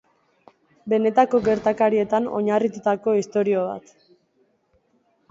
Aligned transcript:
Benetako 0.93 1.41
gertakarietan 1.47 2.29
oinarritutako 2.39 3.13
istorio 3.19 3.67
bat. 3.67 3.93